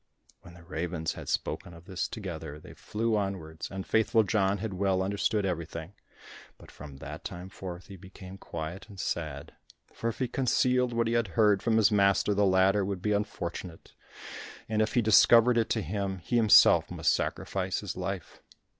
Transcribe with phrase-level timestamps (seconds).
[0.41, 4.73] When the ravens had spoken of this together, they flew onwards, and Faithful John had
[4.73, 5.93] well understood everything,
[6.57, 9.53] but from that time forth he became quiet and sad,
[9.93, 13.11] for if he concealed what he had heard from his master, the latter would be
[13.11, 13.93] unfortunate,
[14.67, 18.41] and if he discovered it to him, he himself must sacrifice his life.